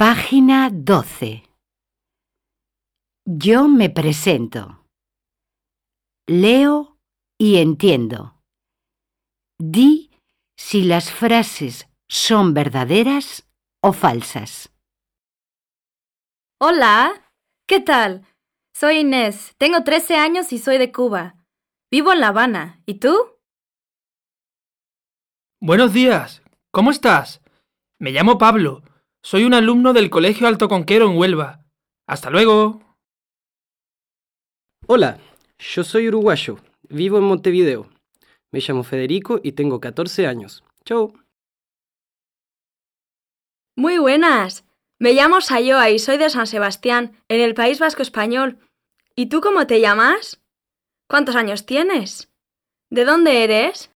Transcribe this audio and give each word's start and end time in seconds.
Página 0.00 0.70
12. 0.72 1.42
Yo 3.26 3.66
me 3.66 3.90
presento. 3.90 4.86
Leo 6.28 7.00
y 7.36 7.56
entiendo. 7.56 8.40
Di 9.58 10.12
si 10.56 10.84
las 10.84 11.10
frases 11.10 11.88
son 12.08 12.54
verdaderas 12.54 13.50
o 13.82 13.92
falsas. 13.92 14.72
Hola, 16.60 17.32
¿qué 17.66 17.80
tal? 17.80 18.24
Soy 18.72 18.98
Inés, 18.98 19.56
tengo 19.58 19.82
13 19.82 20.14
años 20.14 20.52
y 20.52 20.58
soy 20.58 20.78
de 20.78 20.92
Cuba. 20.92 21.44
Vivo 21.90 22.12
en 22.12 22.20
La 22.20 22.28
Habana. 22.28 22.84
¿Y 22.86 23.00
tú? 23.00 23.16
Buenos 25.60 25.92
días. 25.92 26.40
¿Cómo 26.70 26.92
estás? 26.92 27.40
Me 27.98 28.12
llamo 28.12 28.38
Pablo. 28.38 28.84
Soy 29.22 29.44
un 29.44 29.54
alumno 29.54 29.92
del 29.92 30.10
Colegio 30.10 30.46
Alto 30.46 30.68
Conquero 30.68 31.10
en 31.10 31.18
Huelva. 31.18 31.64
Hasta 32.06 32.30
luego. 32.30 32.80
Hola, 34.86 35.18
yo 35.58 35.84
soy 35.84 36.08
uruguayo. 36.08 36.58
Vivo 36.88 37.18
en 37.18 37.24
Montevideo. 37.24 37.90
Me 38.50 38.60
llamo 38.60 38.84
Federico 38.84 39.40
y 39.42 39.52
tengo 39.52 39.80
14 39.80 40.26
años. 40.26 40.64
Chau. 40.84 41.12
Muy 43.76 43.98
buenas. 43.98 44.64
Me 44.98 45.12
llamo 45.12 45.40
Sayoa 45.40 45.90
y 45.90 45.98
soy 45.98 46.16
de 46.16 46.30
San 46.30 46.46
Sebastián, 46.46 47.22
en 47.28 47.40
el 47.40 47.54
País 47.54 47.78
Vasco 47.78 48.02
Español. 48.02 48.58
¿Y 49.14 49.26
tú 49.26 49.40
cómo 49.40 49.66
te 49.66 49.80
llamas? 49.80 50.40
¿Cuántos 51.08 51.36
años 51.36 51.66
tienes? 51.66 52.30
¿De 52.90 53.04
dónde 53.04 53.44
eres? 53.44 53.90